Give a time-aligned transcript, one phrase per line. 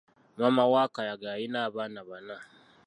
[0.37, 2.35] Maama wa Kayaga yalina abaana bana.